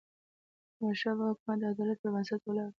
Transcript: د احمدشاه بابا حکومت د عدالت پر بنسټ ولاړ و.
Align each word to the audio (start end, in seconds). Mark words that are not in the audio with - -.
د 0.77 0.79
احمدشاه 0.79 1.13
بابا 1.17 1.31
حکومت 1.33 1.57
د 1.59 1.63
عدالت 1.73 1.97
پر 2.01 2.09
بنسټ 2.13 2.41
ولاړ 2.43 2.67
و. 2.67 2.69